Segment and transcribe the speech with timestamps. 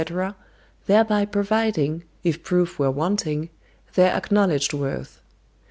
[0.87, 3.51] thereby proving, if proof were wanting,
[3.93, 5.21] their acknowledged worth.